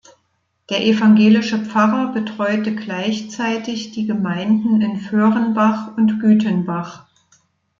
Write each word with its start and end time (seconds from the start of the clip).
Der 0.71 0.81
evangelische 0.83 1.63
Pfarrer 1.63 2.11
betreute 2.11 2.73
gleichzeitig 2.73 3.91
die 3.91 4.07
Gemeinden 4.07 4.81
in 4.81 4.97
Vöhrenbach 4.99 5.95
und 5.95 6.19
Gütenbach. 6.19 7.05